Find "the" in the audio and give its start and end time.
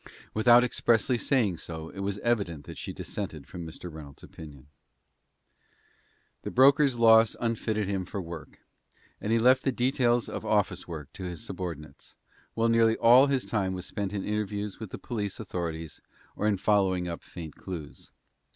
6.41-6.49, 9.61-9.71, 14.89-14.97